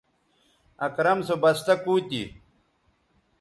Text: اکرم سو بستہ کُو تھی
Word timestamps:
اکرم 0.87 1.17
سو 1.27 1.35
بستہ 1.43 1.73
کُو 1.83 1.93
تھی 2.09 2.21